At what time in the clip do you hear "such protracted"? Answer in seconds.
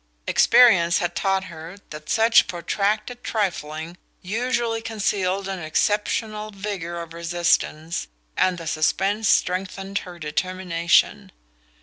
2.09-3.23